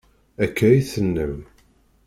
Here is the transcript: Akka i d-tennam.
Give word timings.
Akka 0.43 0.67
i 0.71 0.79
d-tennam. 0.81 1.37